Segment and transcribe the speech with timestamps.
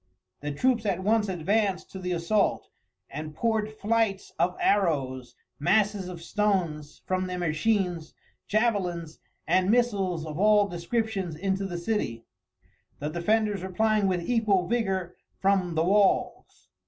[0.39, 2.69] The troops at once advanced to the assault,
[3.07, 8.15] and poured flights of arrows, masses of stones from their machines,
[8.47, 12.25] javelins, and missiles of all descriptions into the city,
[12.97, 16.69] the defenders replying with equal vigour from the walls.